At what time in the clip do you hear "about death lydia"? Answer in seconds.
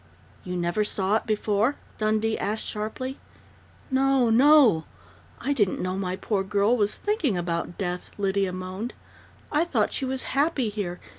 7.37-8.51